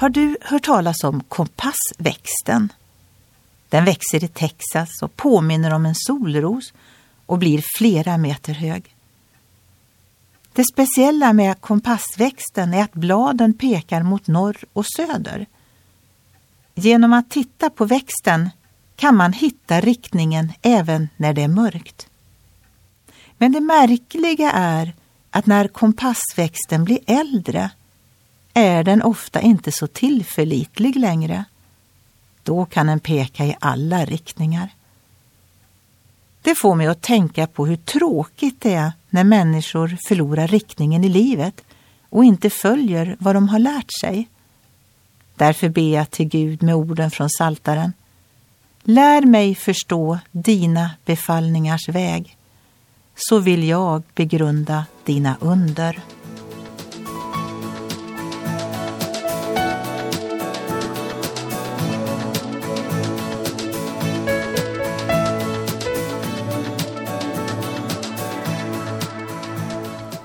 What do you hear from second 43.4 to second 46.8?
har lärt sig. Därför ber jag till Gud med